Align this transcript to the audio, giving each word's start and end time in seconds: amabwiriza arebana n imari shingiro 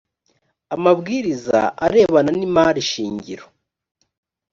amabwiriza 0.75 1.59
arebana 1.85 2.29
n 2.33 2.39
imari 2.47 2.81
shingiro 2.91 3.45